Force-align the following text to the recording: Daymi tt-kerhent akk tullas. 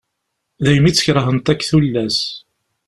Daymi 0.63 0.91
tt-kerhent 0.91 1.51
akk 1.51 1.61
tullas. 1.69 2.19